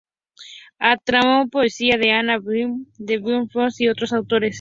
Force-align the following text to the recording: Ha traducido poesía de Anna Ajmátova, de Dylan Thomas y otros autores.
Ha 0.79 0.97
traducido 0.97 1.47
poesía 1.51 1.99
de 1.99 2.09
Anna 2.11 2.37
Ajmátova, 2.37 2.73
de 2.97 3.17
Dylan 3.19 3.47
Thomas 3.49 3.79
y 3.81 3.87
otros 3.87 4.11
autores. 4.13 4.49